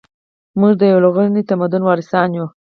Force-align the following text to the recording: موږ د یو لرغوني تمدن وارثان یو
موږ 0.59 0.73
د 0.77 0.81
یو 0.91 0.99
لرغوني 1.03 1.41
تمدن 1.49 1.81
وارثان 1.85 2.29
یو 2.37 2.47